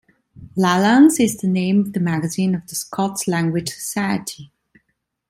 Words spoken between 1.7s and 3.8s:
of the magazine of the Scots Language